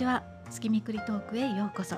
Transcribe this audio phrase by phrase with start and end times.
[0.00, 1.96] にちは月みくりトークへようこそ。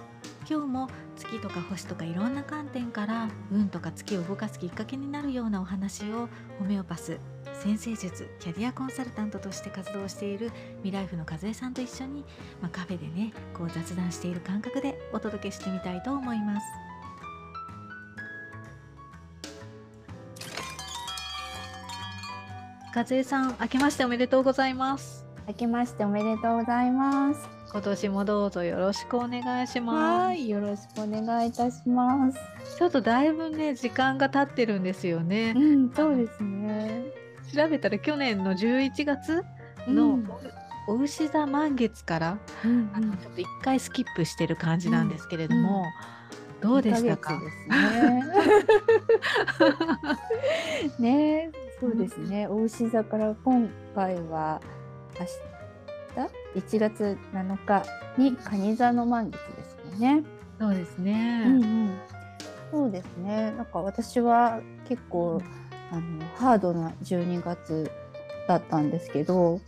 [0.50, 6.28] 今日も月とか星とかいろんな観点から運とか月を動かすきっかけになるようなお話を
[6.58, 7.20] ホメオパス
[7.54, 10.50] 先生術キャリアコンサルタントとして活動している
[10.82, 12.24] ミライフの和江さんと一緒に、
[12.60, 16.66] まあ、カフェでねこう雑談している感覚でお届けしてみたいと思います。
[22.96, 25.24] 和江さん明けましておめでとうございます。
[25.46, 27.61] 明けましておめでとうございます。
[27.72, 32.38] 今年もどうぞよろしくお願いしますはい、よろしくお願いいたします。
[32.78, 35.58] ちょっとだいぶね時間が経ってるんですよねう。
[35.58, 37.04] ん、そうですね。
[37.54, 39.42] 調べたら去年の11月
[39.88, 40.18] の
[40.86, 45.84] お牛座満月から、うんあのちょっと一回スキップしてる感じなんですけれども、
[46.60, 47.38] どうでしたか？
[47.38, 48.24] ね。
[51.48, 52.46] ね、そうですね。
[52.48, 54.60] お牛座から今回は
[55.18, 55.32] 明日
[56.54, 57.84] 1月7日
[58.18, 60.22] に蟹座の満月ですよね。
[60.60, 61.44] そうですね。
[61.46, 61.98] うんうん。
[62.70, 63.52] そうですね。
[63.56, 65.42] なんか私は結構
[65.90, 66.02] あの
[66.36, 67.90] ハードな12月
[68.48, 69.60] だったんですけど、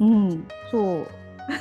[0.00, 0.04] う。
[0.04, 1.06] ん、そう。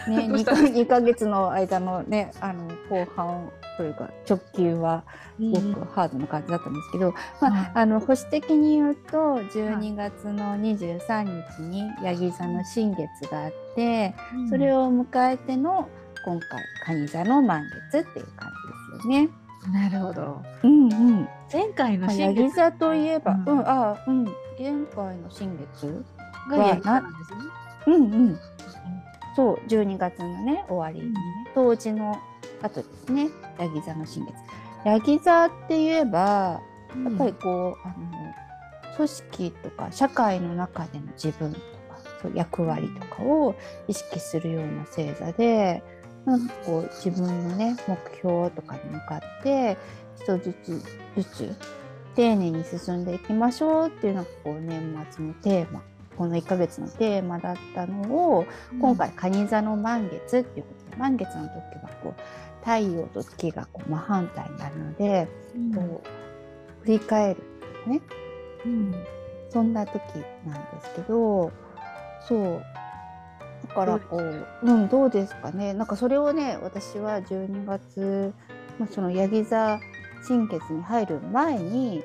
[0.10, 0.62] ね、2 どうしたか？
[0.62, 5.04] 二ヶ月の間のね、あの後半というか直球は
[5.40, 14.14] すごくハードな感じだったんですけど、まあ、はいあの保守的に言うと12月の23日にヤギ座の新月があって、
[14.50, 15.88] それをを迎えての
[16.26, 16.40] 今
[16.86, 18.52] 回蟹座の満月っていう感
[18.94, 19.30] じですよね。
[19.72, 20.42] なるほど。
[20.64, 21.30] うんうん。
[21.52, 24.26] 前回の新月ギ座といえば、ううんん、あ、うん、
[24.58, 26.04] 前回の新月、
[26.50, 27.04] がな。
[27.88, 27.98] うんう
[28.32, 28.40] ん。
[29.36, 31.20] そう、12月のね、終わりにね、
[31.54, 32.18] 冬至の
[32.62, 34.36] 後ですね、ヤギ座の新月。
[34.86, 41.66] ヤギ座って言えば、やっぱりこう、あの、組織とか社会の中での自分とか、
[42.22, 43.56] そう役割とかを
[43.88, 45.84] 意識するような星座で、
[46.26, 49.78] なんかこう自分のね、目標とかに向かって、
[50.20, 50.82] 一つずつ
[51.18, 51.56] ずつ
[52.16, 55.82] 丁寧に進んでいきましょうっていうのがこう年末のテーマ、
[56.18, 58.02] この1ヶ月のテーマだったの
[58.36, 58.46] を、
[58.80, 62.22] 今回蟹座の満月っていうことで満月の時はこう
[62.62, 67.44] 太陽と月がこう真反対になるので、うん、こう振り返る
[67.88, 68.02] ね。
[68.66, 68.96] うん
[69.50, 70.00] そんな時
[70.46, 71.52] なんですけど
[72.28, 72.64] そう。
[73.68, 75.74] だからこううんどうですかね。
[75.74, 78.34] なんかそれをね私は12月、
[78.80, 79.80] まあ、そのヤギ座
[80.26, 82.04] 新月に入る前に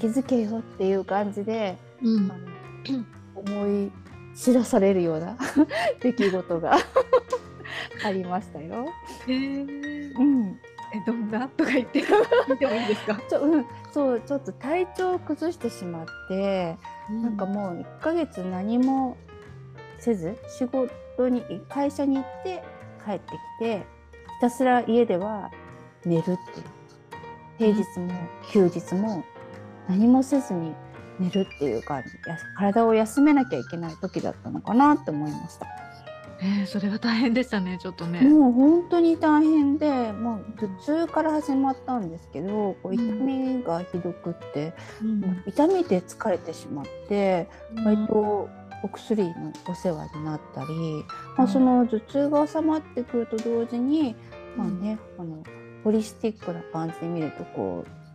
[0.00, 2.30] 気づけよっていう感じで、うん。
[2.30, 3.04] あの
[3.36, 3.92] 思い
[4.34, 5.36] 知らされるような
[6.00, 6.76] 出来事が
[8.04, 8.86] ありましたよ。
[9.26, 10.18] へー。
[10.18, 10.58] うん、
[10.94, 11.48] えどんな？
[11.48, 12.02] とか言って。
[12.48, 13.18] 見てもいいですか？
[13.28, 16.76] ちょうん、そうちょっと体調を崩してしまって、
[17.10, 19.16] なんかもう1ヶ月何も
[19.98, 22.62] せず仕事に会社に行って
[23.04, 23.84] 帰ってきてひ
[24.40, 25.50] たすら家では
[26.04, 26.36] 寝るっていう。
[27.58, 28.12] 平日も
[28.52, 29.24] 休日も
[29.88, 30.74] 何もせずに
[31.18, 32.08] 寝るっていう感じ。
[32.30, 35.66] や体を休めなきゃいけない時だったのかなって思いました。
[36.40, 38.20] えー、それは大変でしたねちょっとね。
[38.20, 40.68] もう本当に大変でもう頭
[41.06, 45.42] 痛から始まったんですけどこう痛みがひどくって、うん。
[45.46, 47.48] 痛みで疲れてしまって
[47.84, 48.48] 割と
[48.82, 51.04] お薬のお世話になったり、
[51.36, 54.14] まあ、その頭痛が収まってくると同時に、
[54.56, 55.42] まあね、あの
[55.82, 58.05] ホリスティックな感じで見るとこうな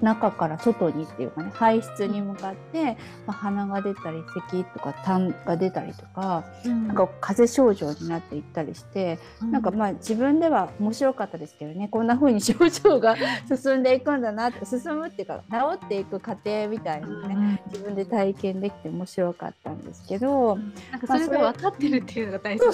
[0.00, 6.88] 中から外にっていうかね排出に向かって、まあ、鼻が出たり咳とか痰が出たりとかうん。
[6.88, 9.18] なんか風邪症状になっていったりして、
[9.50, 13.16] なんかまあ自分では面白かったですけどねこんな風に症状が
[13.46, 20.56] 進んでいくんだなって進むっていうか治っていく過程みたいなのね自分で体験できて面白かったんですけど
[20.90, 22.72] なんかそれが分かってるっていうのが大切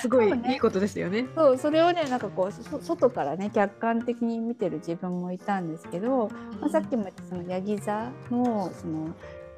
[0.00, 1.26] すごいねいいことですよね。
[1.34, 9.14] そうそれをねなんかこうそ外からね客観的に見てる自分もいたんですけど、まあ、さっきも言ったそのヤギ座のその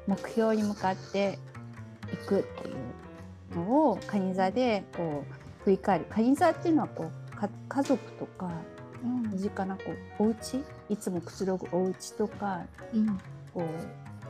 [0.07, 1.39] 目標に向かって
[2.13, 6.05] いくっていうのを蟹座でこう振り返る。
[6.09, 8.51] 蟹座っていうのはこうか家族とか
[9.31, 9.81] 身近なこ
[10.19, 10.63] うお家？
[10.89, 12.61] いつもくつろぐお家とか
[12.93, 13.19] うん。
[13.53, 13.65] こう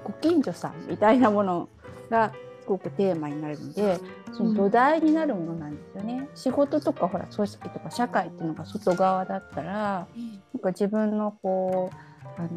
[0.03, 1.67] ご近所さんみたいなもの
[2.11, 2.31] が
[2.65, 3.99] すごくテーマになるので
[4.33, 6.27] その土台になるものなんですよね。
[6.33, 10.07] 仕事とかほら組織とか社会っていうのが外側だったら
[10.53, 12.49] なんか自分のこうあの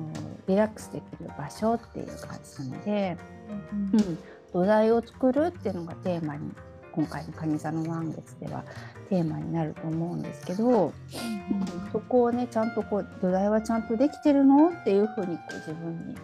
[0.47, 3.19] リラックスできる場所っていう感じなので、
[3.93, 4.19] うん、
[4.51, 6.51] 土台を作るっていうのがテーマに
[6.93, 8.65] 今回の蟹座の満月では
[9.11, 10.95] テーマになると思うんですけど、
[11.93, 14.71] そこをねちゃんとこう土台はちゃんとできてるの？
[14.71, 16.15] っていうふうにこう自分に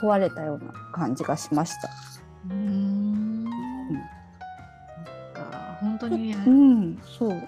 [0.00, 1.88] 問われたような感じがしました。
[2.50, 3.44] うん
[5.32, 6.44] か本当にね。
[6.46, 7.42] うん、そう。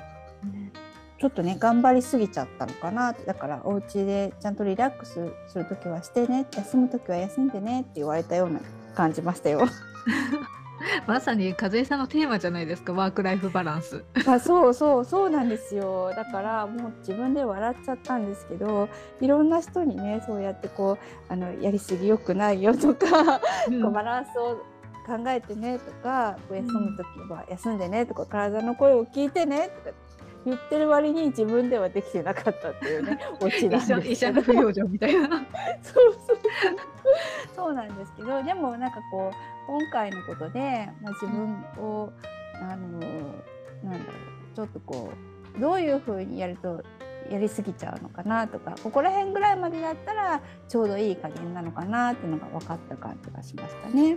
[1.18, 8.60] ちょっとね頑張りすぎちゃったのかなだからお家でちゃんとリラックスする時はしてね休む時は休んでねって言われたような
[8.94, 9.66] 感じましたよ。
[11.06, 14.04] まさに和江さんのテーマじゃないですかワークライフバランス。
[14.26, 18.88] あ そうそうそうなんですよだからもう自分で笑っちゃったんですけど
[19.20, 23.40] いろんな人にねそうやってこうあのやりすぎよくないよとか、こ
[23.70, 24.73] うバランスを
[25.06, 29.96] 考えてねとか休む時は休んでねとか、体の声を聞いてねとか
[30.44, 34.10] 言ってる割に自分ではできてなかったっていうね オチなんです。
[34.10, 35.28] 医者の不養生みたいな。
[35.82, 36.36] そうそう。
[37.54, 39.34] そうなんですけどでもなんかこう
[39.66, 42.12] 今回のことでもう自分を
[42.54, 42.98] あの
[43.82, 44.18] なんだろ
[44.52, 45.10] うちょっとこ
[45.56, 46.82] うどういうふうにやると
[47.30, 54.16] やりすぎちゃうのかなとかここら辺ぐらいまでだったらちょうどいい加減なのかなっていうのが分かった感じがしましたね。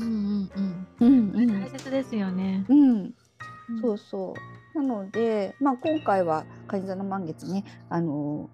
[0.00, 1.60] うんうんうんうん。
[1.60, 2.64] 大切ですよね。
[2.68, 3.14] うん、
[3.80, 4.34] そうそ
[4.74, 4.82] う。
[4.82, 8.50] なので、まあ、今回は蟹座の満月ね、あの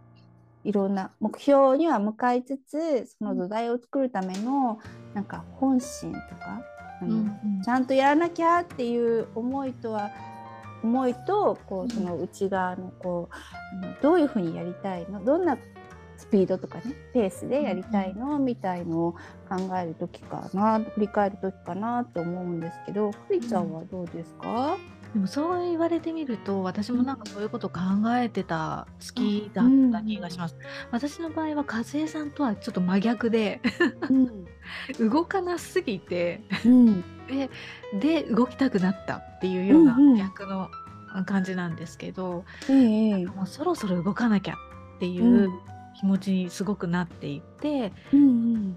[0.64, 4.78] いろんな目標には向かいつつその土台を作るための
[5.12, 6.62] なんか本心とか
[7.00, 10.10] あの、うんうんちゃんとやらなきゃっていう思いとは
[10.84, 15.56] 思いとこうその内側のこうどういうふうにやりたいのどんな
[16.18, 19.12] スピードとかねペースでやりたいのみたいのを
[19.48, 24.76] 考える時かな振り返る時かなと思うんですけどくりちゃんはどうですか、
[25.14, 27.80] でもそう言われてみると私もなんかそういうこと考
[28.16, 30.56] えてた月だった気がします。
[30.90, 33.60] 私の場合は和江さんとはちょっと真逆で
[34.10, 34.44] うん。
[35.08, 37.04] 動かなすぎてうん。
[37.28, 37.48] で
[38.00, 40.16] で動きたくなったっていうようなうんうん。
[40.16, 40.68] 逆の
[41.26, 44.54] 感じなんですけど、ええもうそろそろ動かなきゃ
[44.96, 45.50] っていううん。
[45.94, 48.76] 気持ちにすごくなっていて、うん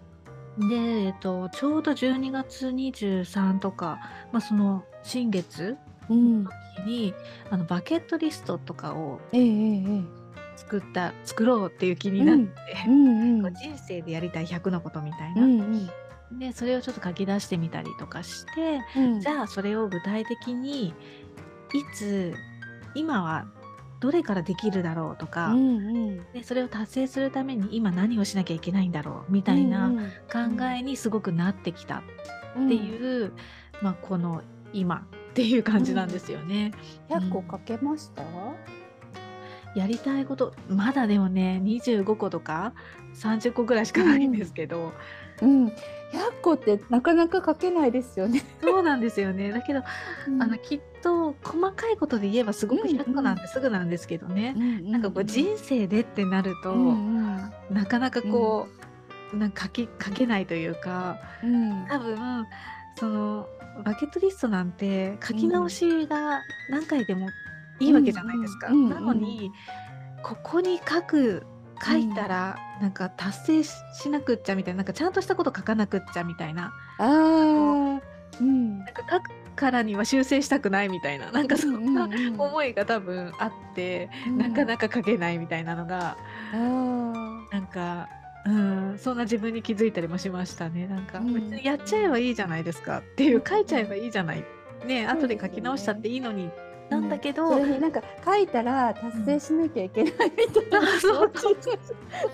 [0.60, 4.00] で、えっと、ちょうど12月23とか、
[4.32, 5.78] まあ、その新月
[6.10, 6.44] うん。
[6.44, 7.14] の時に
[7.50, 12.44] あのバケットリストとかをええええ作った作ろうっていう気になって、
[12.88, 15.60] うん こう人生でやりたい100のことみたいな、うん
[16.32, 16.40] うん。
[16.40, 19.20] でそれをちょっと書き出してみたりとかして、うん。
[19.22, 20.94] じゃあそれを具体的にい
[21.94, 22.34] つ
[22.96, 23.46] 今は
[24.00, 26.18] どれからできるだろうとか、うんうん。
[26.34, 32.04] でそれを達成するために今何をしなきゃいけないんだろうみたいなうん考えにすごくなってきた
[32.56, 33.34] うんっていう、
[33.82, 34.42] まあ、この
[34.74, 35.08] 今
[35.38, 36.72] っていう感じなんですよね。
[37.10, 38.24] 100個かけました、
[39.76, 42.74] やりたいことまだでもね25個とか
[43.14, 44.94] 30個ぐらいしかないんですけど、
[45.44, 45.74] うん、100
[46.42, 48.44] 個ってなかなか書けないですよね。
[48.64, 49.52] そうなんですよね。
[49.52, 49.84] だけど、あ
[50.48, 54.56] のきっと細かいことで言えばすごく100個なんてすぐなんですけどね、
[54.86, 58.68] なんかこう人生でってなると、うんなかなかこ
[59.34, 61.20] う、なんか書き書けないというか。
[61.44, 61.86] うん。
[61.88, 62.48] 多分
[63.00, 63.48] その
[63.84, 67.30] バケットリストなんて書き直しが何回でも
[67.80, 68.70] いいわけじゃないですか。
[68.70, 69.52] なのに
[70.24, 71.46] ここに書く
[71.86, 73.72] 書いたらなんか達成し
[74.02, 76.74] しなくっちゃみたいななんかちゃんとしたこと書かなくっちゃみたいな。
[76.98, 78.02] あー。
[78.40, 81.32] うんなんか書くからには修正したくないみたいな。
[81.32, 86.18] なんかそんな思いが多分あって、なかなか書けないみたいなのが
[86.52, 88.08] なんか。
[88.48, 90.88] うん、そんな自分に気づいたりもしましたね。
[90.88, 94.46] なんかうん別にやっちゃえばいいじゃないですかっていう書いちゃえばいいじゃない。
[94.86, 96.50] ね、後で書き直したっていいのに
[96.90, 101.60] なんだけど、それになんか書いたら達成しなきゃいけないみたいな、そうそう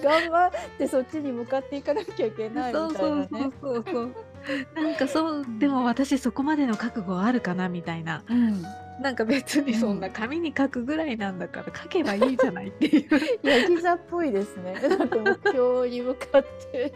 [0.04, 3.28] 頑張ってそっちに向かっていかなきゃいけないみたいなそうそうね。
[3.32, 4.16] そうそうそう。
[4.76, 8.24] なんかそうでも私そこまでの覚悟あるかなみたいな。
[8.30, 8.64] うん
[9.02, 13.10] なんか別にそんな紙に書くぐらいなんだから書けばいいじゃないっていう。
[13.42, 14.76] ヤギ座っぽいですね。
[14.80, 16.94] だって目標に向かって。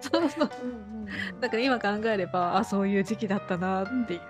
[0.00, 0.50] そうそう。
[0.62, 4.20] うんうんうんだから今考えればあそういう時期だったなっていう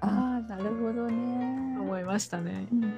[0.00, 1.76] ああなるほどね。
[1.78, 2.66] 思いましたね。
[2.72, 2.94] うん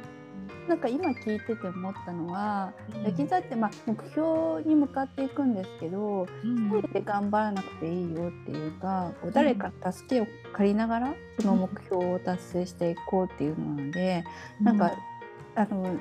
[0.68, 3.02] なんか今聞いてて思ったのは、うん。
[3.04, 6.68] ヤギ座ってまあ目標に向かっていくんですけど、うん。
[6.68, 14.25] 一人で頑張らなくていいよっていうか、こう誰か助けを借りながらその目標を達成していこうっていうのなので、
[14.60, 14.92] なんか
[15.54, 15.96] あの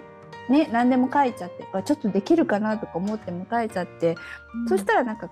[0.50, 4.16] ね何でも書いちゃって、あちょっとできるかなとか思っても書いちゃって、
[4.54, 4.68] うん。
[4.68, 5.30] そしたらなんか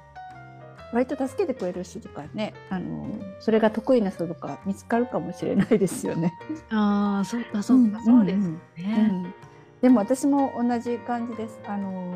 [0.95, 6.33] 割と助けてくれる人とかねあのそれが得意な人とか見つかるかもしれないですよね。
[6.69, 8.97] ああそうかそうか、そうですんうね。
[9.07, 9.33] ん
[9.81, 11.59] でも私も同じ感じです。
[11.67, 12.15] あの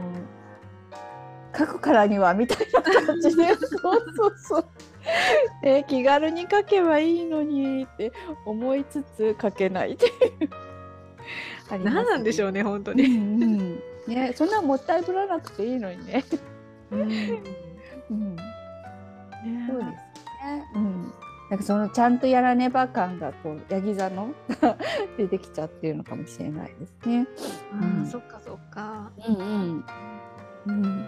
[1.57, 3.59] 書くからにはみたいな感じでそう
[4.15, 4.65] そうそう。
[5.61, 8.13] で 気軽に書けばいいのにって
[8.45, 10.49] 思いつつ書けないっていう。
[11.83, 13.09] 何なんでしょうね本当うに。
[13.09, 16.23] んうんね、そんなもったいぶらなくていいのにね。
[16.91, 17.01] うん
[18.09, 18.35] うん、
[21.49, 24.33] なんかそのちゃんとやらねば感がこうヤギ座の
[25.17, 27.27] 出てきちゃってるのかもしれないですね。
[27.73, 29.11] あ、うん、そっかそっか。
[29.27, 29.85] うんうん。
[30.67, 31.05] うん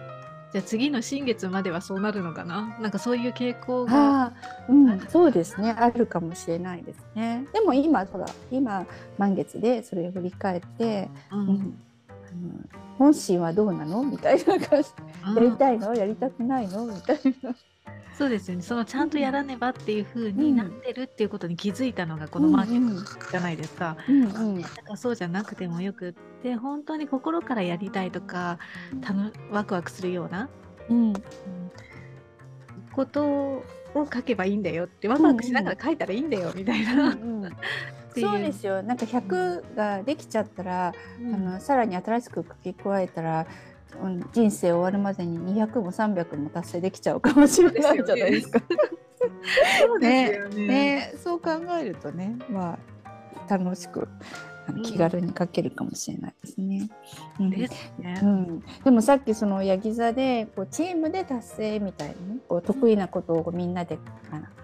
[0.52, 2.76] じゃあ次の新月まではそうなるのかな？
[2.82, 4.34] なんかそういう傾向が。
[4.68, 5.72] うん、そうですね。
[5.72, 7.46] あるかもしれないですね。
[7.54, 8.86] でも今ほら今
[9.18, 11.80] 満月でそれを振り返って、うん、うん、
[12.98, 14.04] 本心はどうなの？
[14.04, 14.90] みたいな感じ。
[15.38, 15.94] やりたいの？
[15.96, 16.86] やりたくないの？
[16.86, 17.56] みたいな。
[18.22, 18.62] そうですよね。
[18.62, 23.98] そのちゃんとやらねばっていうふうになってるっていうことに気づいたのがこのマーケットじゃないですか。
[24.08, 26.14] うんうん、だからそうじゃなくてもよくっ
[26.44, 28.60] て本当に心からやりたいとか
[29.02, 30.50] たのワクワクするような、
[30.88, 31.14] うん、
[32.94, 33.64] ことを
[33.96, 36.94] 書けばいいんだよってワクワクしながら書いたらいいんだよみたいな。
[36.94, 37.52] うんうん。
[38.16, 38.84] そうですよ。
[38.84, 43.48] なんか100ができちゃったら、うん、あのさらに新しく書き加えたら
[44.34, 48.62] 人生終わるまでに200も300も達成できちゃうかもしれないじゃないですか。
[49.80, 50.68] そうですよね。
[50.68, 54.08] ねそう考えるとねまあ楽しく
[54.84, 56.90] 気軽に書けるかもしれないですね。
[57.40, 63.98] うん、ですね、うん、でもさっきそのヤギ座でこうチームで達成みたいなねこう得意なことをみんなで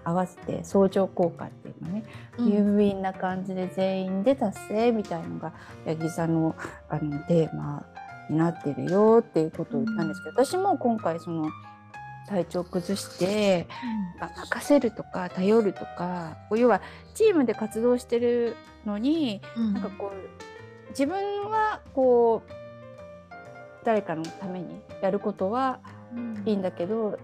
[0.04, 2.04] 合わせて相乗効果っていうのね、
[2.38, 5.52] うん、有意な感じで全員で達成みたいのが
[5.84, 6.54] ヤギ座の
[6.88, 7.84] あのテーマ
[8.28, 11.50] になってるよっていうことを言ったんですけど、私も今回その
[12.28, 13.66] 体調崩して、
[14.20, 16.82] うん、任せるとか頼るとか要は
[17.14, 18.54] チームで活動してる
[18.84, 22.50] のに、うん、なんかこう自分はこう
[23.84, 25.80] 誰かのためにやることは
[26.44, 27.18] いいんだけど、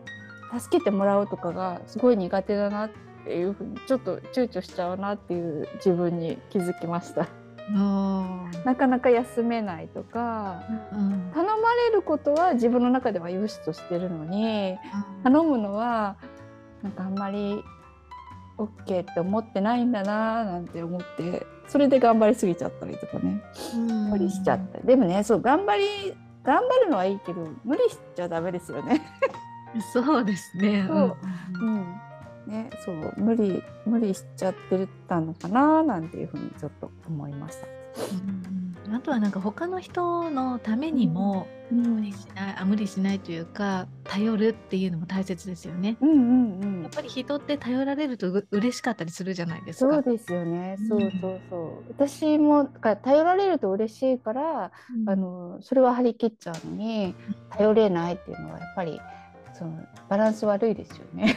[0.52, 2.90] うん、助けてもらうとかがすごい苦手だなっ
[3.24, 7.28] ていうふうにちょっと躊躇しちゃうなっていう自分に気づきました。
[7.72, 14.76] なかなか休めないとか、うん、頼まれることは自分の中では良しとしてるのに、
[15.16, 16.16] うん、頼むのは
[16.82, 17.62] なんかあんまり
[18.58, 23.42] OK って思ってないんだななんて思ってそれで頑張りすぎちゃったりとかね、
[24.10, 29.00] 無理しちゃったでもねそう頑張り頑張るのはいいけど無理しちゃダメですよね。
[29.92, 30.84] そうですね。
[30.86, 31.16] そう、
[31.60, 31.86] うん、
[32.46, 37.66] ね、そう無理無理しちゃってたのかななんていうふうにちょっと思いました。
[38.86, 45.96] うん、あとはなんか他の人のためにも無理しない、うん、あ無理しないというか頼るっていうのも大切ですよね。
[46.00, 49.94] うんうんうん、やっぱり人って頼られるとう嬉しかったりするじゃないですか。
[49.94, 50.76] そうですよね。
[50.88, 51.84] そうそうそう。
[51.88, 54.72] 私も頼られると嬉しいから、
[55.06, 57.14] あのそれは張り切っちゃうのに
[57.50, 59.00] 頼れないっていうのはやっぱり。
[59.54, 61.36] そうバランス悪いですよね。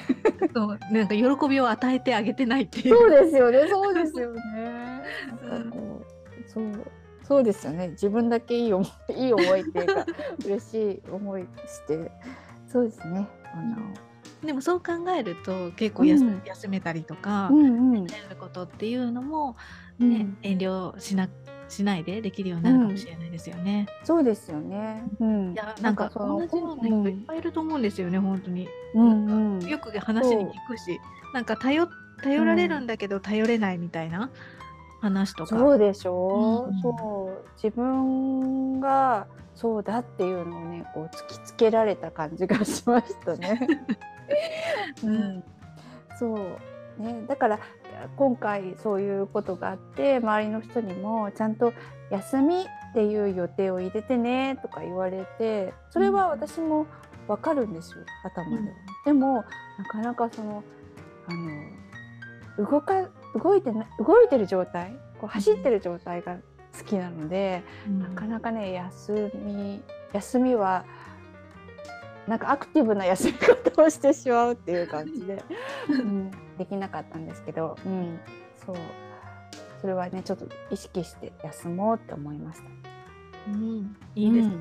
[0.53, 2.97] そうなんか喜びを与えてあげてないっていう。
[2.97, 3.67] そうですよね。
[3.69, 4.41] そうですよね。
[5.49, 6.65] なんかこう、そう
[7.23, 7.89] そうですよね。
[7.89, 10.05] 自分だけいい思いいい思いっていうか
[10.45, 12.11] 嬉しい思いして
[12.67, 13.27] そうですね。
[13.53, 14.07] あの。
[14.43, 19.55] でもそう考えると結構休,、休めたりとか、うんうん、やることっていうのも
[19.99, 21.27] ね、うん、遠慮しな
[21.69, 23.87] しないでできるようになるかもしれないですよね。
[24.01, 25.03] うん、そうですよね。
[25.19, 28.67] うん、いやなんか同じような人いっぱいいると思うんですよね、うん、本当に。
[28.93, 30.99] うんうん、よく話に聞くし、
[31.33, 31.87] なんか頼
[32.23, 34.31] 頼られるんだけど頼れないみたいな
[35.01, 35.57] 話とか。
[35.57, 36.73] そうでしょう。
[36.73, 43.67] うん、そう自分がそうだっていうのをねこう突きつけられた感じがしましたね。
[45.03, 45.43] うん、
[46.19, 47.59] そうねだから
[48.15, 51.73] 今回そういうことがあって周りの人にもちゃんと
[52.09, 56.87] 休みっていう予定を入れてねとか言われてそれは私も
[57.27, 58.67] 分かるんですよ頭で、うん、
[59.05, 59.43] でも
[59.77, 60.63] なかなかその
[61.27, 61.33] あ
[62.59, 66.37] の動か動いて動いてる状態こう走ってる状態が
[66.77, 69.81] 好きなので、うん、なかなかね休み
[70.13, 70.85] 休みは
[72.27, 75.43] なんかアクティブな休み方をしてしまうっていう感じで、
[75.89, 78.19] うん、できなかったんですけど、うん、
[78.65, 78.75] そう
[79.79, 82.65] それはねちょっと意識して休もうって思いました。
[83.47, 84.55] うん、いいですね。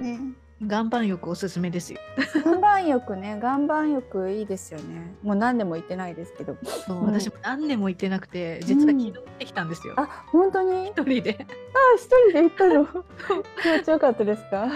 [0.00, 0.20] うん、ね
[0.62, 1.98] 岩盤浴おすすめですよ。
[2.44, 5.14] 岩盤浴ね、岩盤浴いいですよね。
[5.22, 6.56] もう何年も行ってないですけど。
[6.86, 9.94] そう、私も何年も行ってなくて、実は昨日行ってきたんですよ。
[9.96, 10.86] あ、本当に？
[10.88, 11.46] 一人で。
[11.46, 11.46] あ、
[11.96, 12.86] 一人で行ったの？
[13.62, 14.68] 気持ちよかったですか？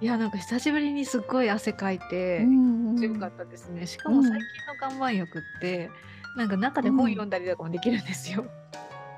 [0.00, 3.86] いやなんか久しぶりにすっごい汗かいて、うん強かったですね。
[3.86, 5.90] しかも最近の岩盤浴って、
[6.36, 8.46] なんか中で本読んだりとかもできるんですよ。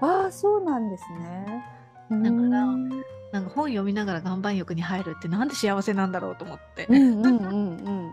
[0.01, 1.65] ああ、そうなんですね。
[2.11, 2.67] だから、
[3.33, 6.87] なんか本読みながら岩盤浴に入るってなんで幸せなんだろうと思って。
[6.89, 8.13] うんうんうんうん。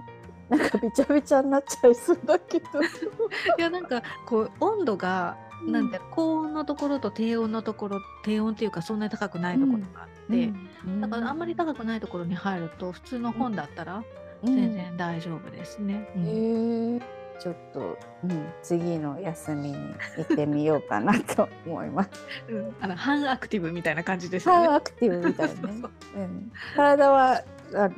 [0.50, 2.66] なんかびちゃびちゃになっちゃいそうだけど。
[3.58, 14.04] いやなんかこう温度がなんて高温のところと低温のところ低温っていうかそんなに高くないところがあって、うん、だからあんまり高くないところに入ると普通の本だったら
[14.44, 16.08] 全然大丈夫ですね。
[16.16, 17.02] うん、へ
[17.40, 19.76] ちょっと、うん、次の休みに
[20.18, 22.10] 行ってみようかなと思います。
[22.50, 24.56] うん、あの半アクティブみたいな感じですね。
[24.56, 25.82] 半アクティブみたいなね。
[26.16, 27.44] うん、体は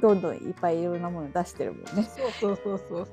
[0.01, 2.03] どんどんいっぱいいろんなもの出してるもんね。
[2.03, 3.07] そうそうそうそう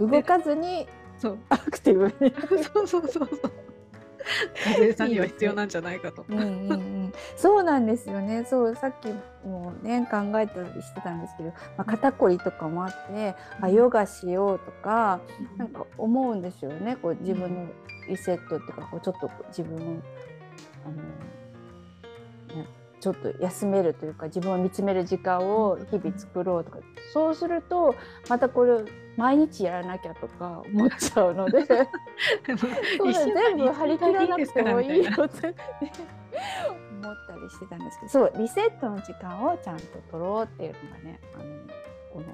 [0.00, 2.34] うん、動かずにそうアクティブに。
[2.72, 3.52] そうそうそうそう。
[4.64, 6.24] 風さんには必要なんじゃないかと。
[6.28, 8.44] うんうんうん、そうなんですよね。
[8.44, 9.08] そうさっき
[9.46, 15.20] もね考えたりしてたんですけど、まあ、肩こりとかもあって、あヨガしようとか、
[15.56, 16.96] なんか思うんですよね。
[16.96, 17.66] こう自分の
[18.08, 20.02] リセットっていうかこうちょっと自分の
[20.84, 21.02] あの、ね、
[23.04, 26.78] ちょっと休めるというか自分を見つめる時間を日々作ろうとか。
[27.12, 27.94] そうすると
[28.30, 28.82] またこれ
[29.18, 31.66] 毎日やらなきゃとか思っちゃうので。
[32.46, 32.56] 全
[33.58, 35.28] 部張り切らなくてもいいよって思っ
[37.28, 38.10] たりしてたんですけど。
[38.10, 41.44] そうリセットの時間をちゃんと取ろうっていうのがねあの
[42.10, 42.24] この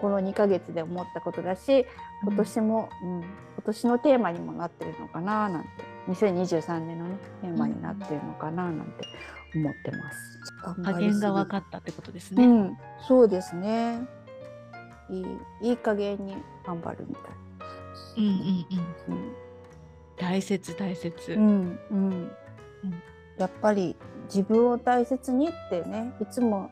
[0.00, 1.86] この2ヶ月で思ったことだし
[2.24, 3.26] 今年も、うん、今
[3.64, 5.98] 年のテーマにもなってるのかななんて。
[6.08, 9.04] 2023年のねテーマになってるのかななんて
[9.54, 10.40] 思ってます。
[10.84, 12.44] 加減が分かったってことですね。
[12.44, 14.00] うん、そうですね。
[15.10, 16.36] いいいい加減に
[16.66, 17.24] 頑張るみたい。
[18.18, 18.32] うんうん
[19.08, 19.14] うん。
[19.14, 19.32] うん、
[20.16, 21.32] 大切大切。
[21.32, 22.30] うん、うん、うん。
[23.38, 26.70] やっぱり自分を大切にってねいつも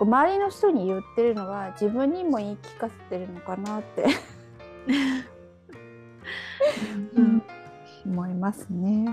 [0.00, 4.04] 周りの人に言ってるのは自分にも言い聞かせてるのかなって
[7.14, 7.42] うん、
[8.04, 9.08] 思いますね。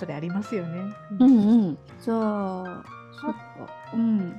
[0.00, 0.94] それありますよね。
[1.18, 1.78] うんうん。
[2.02, 2.84] じゃあ、
[3.20, 3.68] そっか。
[3.92, 4.00] うん。
[4.00, 4.34] うん、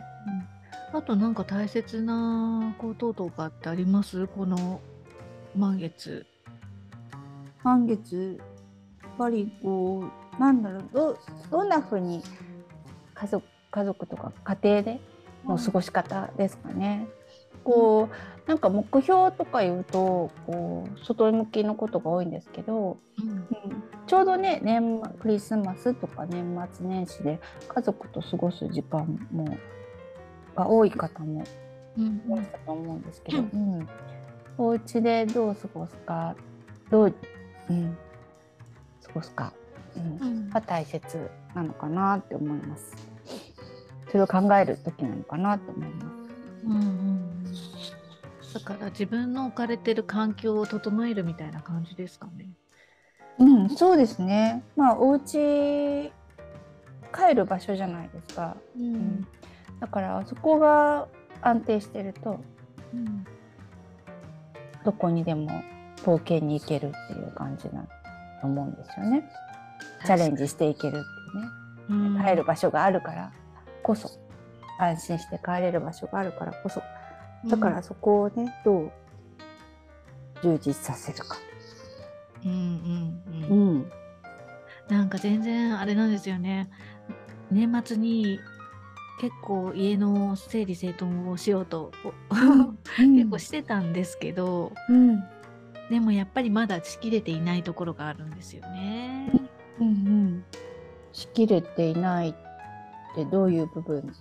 [0.92, 4.26] あとなんか大切なこととかってあります？
[4.26, 4.82] この
[5.56, 6.26] 満月。
[7.62, 8.40] 満月、
[9.04, 11.18] やっぱりこう、なんだろう、ど
[11.52, 12.24] どんなふうに
[13.14, 15.00] 家族家族とか家庭で
[15.46, 17.08] の過ごし方ですかね？
[17.64, 23.81] こうなんか目標とか言うとこう外向きのことが多いんですけど、うん、うん、
[24.12, 26.44] ちょうどね年クリスマスとか年
[26.74, 29.58] 末年始で家族と過ごす時間も
[30.54, 31.46] が多い方も
[31.96, 33.90] いらっしゃると思うんですけど、うん、うん、
[34.58, 36.36] お家でどう過ごすか
[36.90, 37.16] どう、
[37.70, 37.98] うん、
[39.08, 39.54] 過ごすか、
[39.96, 42.94] うん、が大切なのかなって思います。
[44.10, 46.66] それを考える時なのかなと思います。
[46.66, 47.44] うんうん。
[48.54, 52.50] だから自分の置かれてる環境を整えるみたいな感じですかね。
[53.40, 54.64] うん、そうですね。
[54.76, 56.12] まあお家
[57.14, 58.56] 帰る場所じゃないですか。
[58.78, 59.28] うん、うん、
[59.80, 61.08] だからそこが
[61.42, 62.40] 安定してると、
[62.94, 63.26] うん、
[64.86, 65.50] どこにでも
[66.04, 67.70] 冒険に行けるっていう感じだ
[68.42, 69.24] と思うんですよね。
[70.06, 72.18] チャレンジしていけるっていうね。
[72.18, 73.32] うん、帰る場所があるから
[73.84, 74.10] こそ
[74.80, 76.82] 安心して帰れる場所があるからこそ
[77.46, 78.92] だからそこをね、どう
[80.44, 81.38] 充実させるか。
[82.46, 83.72] うんうんうん。
[83.72, 83.92] うん、
[84.90, 86.70] なんか全然あれなんですよね。
[87.52, 88.40] 年末に
[89.20, 91.92] 結構家の整理整頓をしようと、
[93.00, 95.24] うん、結構してたんですけど、うん、
[95.90, 99.32] でもやっぱりまだしきれていないところがあるんですよね。
[99.80, 100.44] うんうん、
[101.12, 102.36] しきれていないっ
[103.16, 104.12] てどういう部分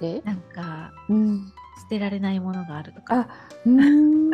[0.00, 0.22] で？
[0.24, 1.52] なんか、うん、
[1.82, 3.28] 捨てられないものがあるとか。
[3.66, 4.30] うん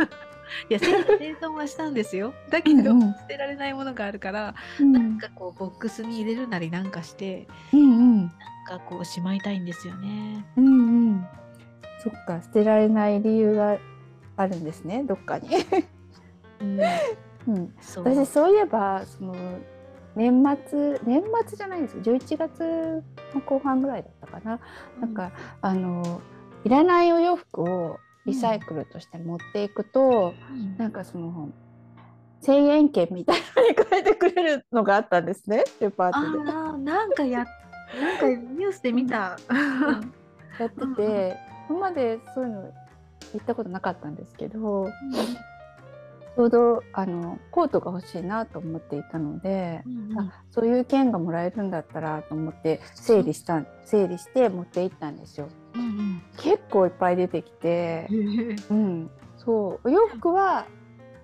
[0.68, 2.34] いや整理整頓はしたんですよ。
[2.50, 8.30] だけど、うんうん、捨てられないものがあるから、うん、なんかこうボックスに入れるなりなんかして、うんうん、なん
[8.66, 10.44] かこうしまいたいんですよね。
[10.56, 10.70] うんう
[11.12, 11.26] ん、
[12.02, 13.78] そっか捨てられない理由が
[14.36, 15.48] あるんですねどっかに。
[16.60, 16.80] うん。
[17.48, 18.04] うん、そう。
[18.04, 19.34] 私そういえばその
[20.14, 22.02] 年末年末じゃないんですよ。
[22.02, 23.04] 11月
[23.34, 24.60] の後半ぐらいだったかな。
[24.96, 25.14] うん、なん。
[25.14, 26.20] かあの
[26.64, 31.50] いらないお洋服をリサイクルとして持っていくと、うん、なんかその
[32.42, 36.50] 1000円券みたいなのに変えてくれるのがあったんですねデパートで。
[36.50, 37.46] あなんかや
[38.00, 39.38] なんかニュースで見た。
[40.58, 41.36] やってて
[41.68, 42.72] 今までそういうの
[43.32, 55.48] 言ったことなかったんですけど、うん、ちょうどあのコートが欲しいなと思っていたので、うんうん、あそういう券がもらえるんだったらと思って整理した整理して持って行ったんですよ。
[55.76, 58.08] うんうん、結構いっぱい出てきて、
[58.70, 59.88] うん、そう。
[59.88, 60.66] お洋服は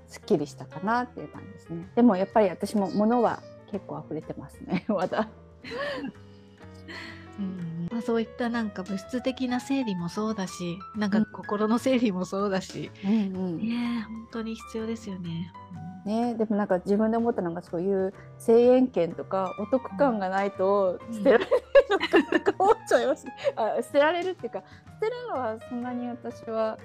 [0.07, 1.89] すっきりしたかなっていう感じですね。
[1.97, 4.85] でもやっぱり私も物は結構溢れてますね。
[4.89, 5.29] まだ。
[7.39, 13.15] うんまあ、そういったなんか物質的な整理もそうだしなんか心の整理もそうだし、うんう
[13.53, 15.53] ん、ね本当に必要ですよね。
[16.05, 22.42] ね、でもなんか自分で思ったのがそういう1000円券とかお得感がないと捨てられないのか
[23.03, 26.79] とか思っちゃいます、 あ捨てられるっていうか捨てるのはそんなに私は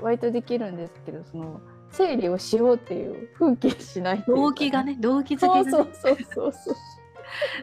[0.00, 1.60] 割とできるんですけどその
[1.90, 5.70] 整理をしようっていう風景しない動機がね動機づけがね。
[5.70, 6.74] そうそうそうそう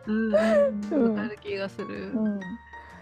[0.08, 0.30] う。
[0.30, 2.40] んうわかる気がする、うん。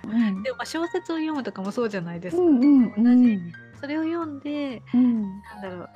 [0.08, 0.44] うん。
[0.44, 2.86] でもまあ小説を読むとかもそうじゃないですか、うんうん。
[2.88, 3.52] う同じん。
[3.80, 5.90] それを読んでうんなんだろう。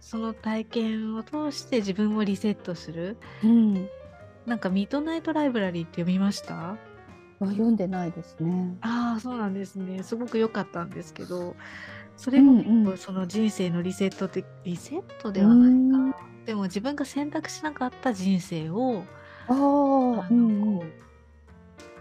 [0.00, 3.16] その体験を通して自分をリセットする。
[3.44, 3.88] うん。
[4.46, 6.76] なんかミッドナイトライブラリーって読みました？
[7.40, 8.76] あ読んでないですね。
[8.80, 10.02] ああそうなんですね。
[10.02, 11.54] すごく良かったんですけど
[12.16, 16.18] それも結構その人生のリセットってリセットではないか。
[16.46, 19.02] でも自分が選択しなかった人生を
[19.48, 19.56] ああ、
[20.32, 20.82] の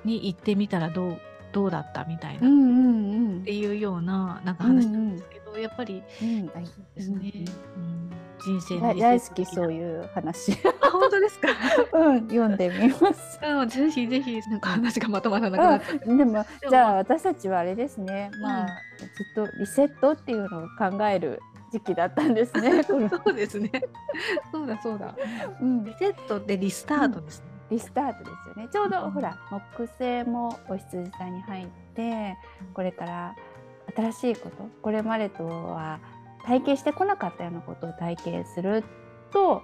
[0.03, 1.21] に行ってみたらどう
[1.51, 3.43] どうだったみたいな、っうんうんうん。
[3.43, 7.45] ていうようななんか話なんですけど、やっぱりうんですね、
[7.77, 8.04] うん
[8.45, 10.53] 人生だの大好きそういう話。
[10.81, 11.49] あ本当ですか？
[11.93, 13.39] うん読んでみます。
[13.43, 18.29] うんぜひぜひなんか話がまとまらなくなっちゃって、うん、でももじゃあ私たちはあれですね。
[18.41, 22.83] まあ、うんずっとリセットっていうのを考える時期だったんですね。
[22.87, 23.69] そうですね。
[24.51, 25.13] そうだそうだ。
[25.61, 25.83] うん。
[25.83, 28.69] リ、セットってリスタートですね、リスタートですよね。
[28.71, 29.11] ちょうど、うん。
[29.11, 32.37] ほら木星もお羊座に入って
[32.73, 33.35] これから
[33.95, 35.99] 新しいことこれまでとは
[36.45, 38.83] 体験してこなかったようなことを体験する
[39.31, 39.63] と、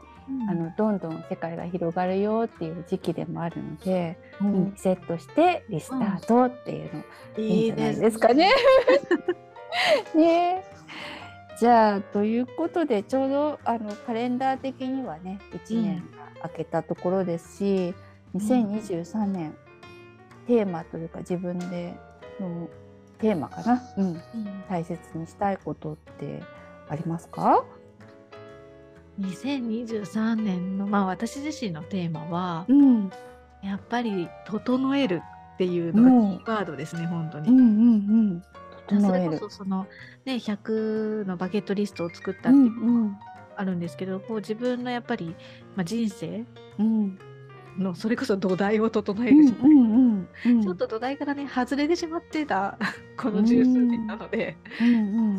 [0.50, 4.72] あのどんどん世界が広がるよっていう時期でもあるので、うん。
[4.72, 7.04] リセットしてリスタートっていうの
[7.38, 8.52] いいいいんじゃないですですかね。
[10.16, 10.64] ね。
[11.60, 17.94] じゃあということでちょうどあのカレンダー的にはね1年が明けたところですし、
[18.36, 19.56] 2023年
[20.48, 21.94] テーマというか自分で
[22.40, 22.68] の
[23.20, 24.22] テーマかな、うん、うん。
[24.70, 26.42] 大切にしたいことって
[26.92, 27.64] ありますか、
[29.20, 33.10] 2023年のまあ私自身のテーマはうん、
[33.64, 35.22] やっぱり整える
[35.56, 37.50] っていうのがキーワードですね、本当に。
[37.50, 38.44] うんうん
[38.92, 39.02] うん。
[39.02, 39.88] それこそその
[40.26, 43.18] ね100のバケットリストを作ったうってん。
[43.56, 45.36] あるんですけど、こう自分のやっぱり、
[45.76, 46.46] まあ、人生
[46.80, 47.20] うん
[47.82, 52.78] のそれこそ土台を整えうんるじゃない、ちょっと土台からね外れてしまってた
[53.18, 54.56] この十数年なので、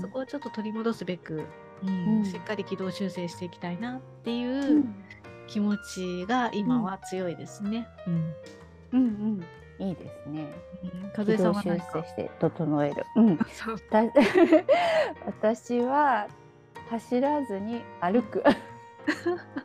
[0.00, 1.44] そこをちょっと取り戻すべく、
[1.82, 4.94] うんうんしっかり軌道修正していきたいなっていううん
[5.48, 7.86] 気持ちが今は強いですね。
[8.06, 8.34] うん
[8.92, 9.06] うんう
[9.38, 9.44] ん
[9.78, 10.46] いいですね。
[11.16, 11.86] 和江さ修んは何か？
[11.92, 13.04] 正して整える。
[13.16, 13.38] うん。
[15.26, 16.28] 私は
[16.90, 18.44] 走らずに歩く。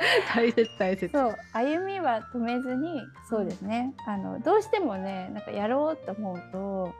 [0.34, 1.12] 大切大切。
[1.12, 3.94] そう歩みは止めずにそうですね。
[4.06, 6.94] あのどうしてもねなんかやろうと思うと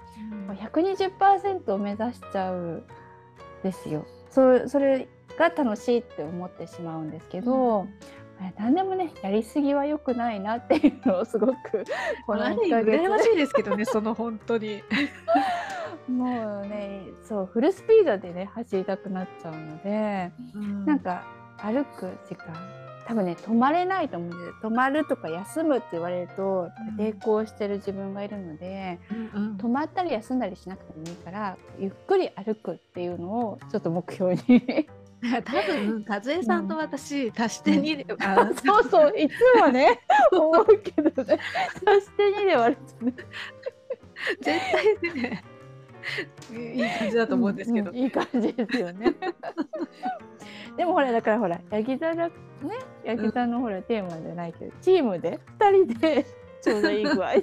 [0.48, 2.84] うん120%を目指しちゃうん
[3.62, 4.06] ですよ。
[4.28, 5.08] そうそれ
[5.38, 7.86] が楽しいって思ってしまうんですけど。
[8.58, 11.84] 何でもねやりすぎは良くないなっていうのをすごく
[12.26, 14.82] このあれ1ヶ月羨ましいですけどね、 その本当に。
[16.08, 20.32] もうねそうフルスピードでね走りたくなっちゃうので、
[20.86, 21.22] なんか
[21.58, 22.46] 歩く時間
[23.11, 29.57] 多分ね止まれないと思うんです止まるとか休むって言われるとうん抵抗してる自分がいるので、うんうん。
[29.57, 34.40] 止まったり休んだりしなくてもいいからゆっくり歩くっていうのをちょっと目標に。
[35.44, 40.01] 多分和江さんと私、足して2で、あそうそういつもね
[40.33, 41.38] 思うけどね。
[41.87, 43.12] 足して2で割るとね
[44.40, 44.61] 絶
[45.03, 45.44] 対ね
[46.53, 49.14] いい感じだと思うんですけど、ういい感じですよね。
[50.79, 52.31] でもほらだからほらヤギ座が
[52.66, 52.75] ね。
[53.05, 56.27] ヤギ座のほらテーマじゃないけど、チームで2人で
[56.62, 57.42] ちょうどいい具合に。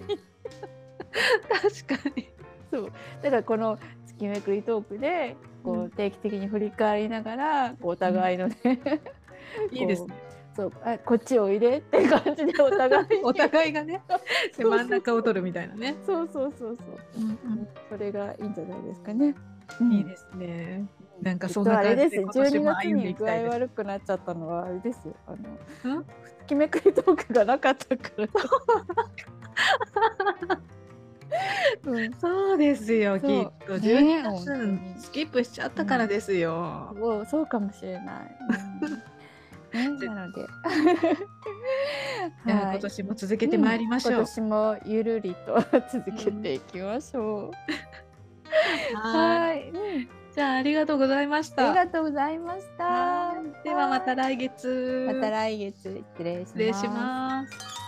[1.87, 2.29] 確かに。
[2.71, 2.91] そう。
[3.21, 8.57] だからこの月めくりトークでこうう定期的に振り返りながらお互いのね、
[9.71, 10.13] いいですね。
[10.55, 10.71] そう。
[10.83, 13.21] あこっちおいでって感じでお互いに。
[13.23, 14.01] お互いがね、
[14.57, 15.95] 真ん中を取るみたいなね。
[16.05, 19.35] そうそうそうそう、うんそれがいいんじゃないですかね。
[19.79, 19.93] うん。
[19.93, 20.85] いいですね。
[21.21, 23.51] なんかそんな感じで今年12も歩んでいきたいです。
[23.51, 25.37] 合悪くなっちゃったのはあれですよあの
[25.95, 26.05] うん？
[26.39, 28.27] 月めくりトークがなかったから。
[31.85, 33.25] うん、そうですよ、きっ
[33.65, 33.77] と。
[33.77, 36.95] ね12本当に月スキップしちゃったからですよ。
[36.97, 38.37] そうそうかもしれない。
[38.81, 39.03] うん
[39.73, 40.45] ね、なので、い
[42.49, 44.13] や今年も続けてまいりましょう。
[44.13, 45.59] 今年もゆるりと
[45.91, 47.51] 続けていきましょう。
[48.95, 49.71] はい。
[50.37, 51.69] じゃあありがとうございましあた。
[51.69, 53.33] りがとうございました。
[53.63, 55.09] ではまた来月。
[55.11, 56.03] また来月。
[56.15, 57.86] 失礼します。